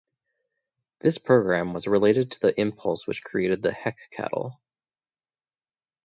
[1.01, 4.59] This programme was related to the impulse which created the Heck cattle.